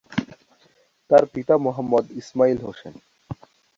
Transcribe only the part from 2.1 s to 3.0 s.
Ismail Hossain.